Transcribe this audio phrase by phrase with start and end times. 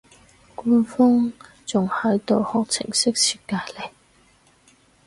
[0.55, 1.31] 官方
[1.63, 3.91] 仲喺度學程式設計呢